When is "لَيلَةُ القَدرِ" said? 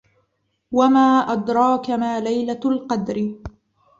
2.19-3.33